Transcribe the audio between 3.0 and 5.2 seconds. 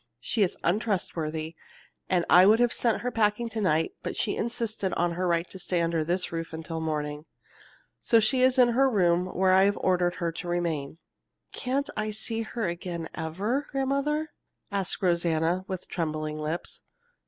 her packing to night, but she insisted on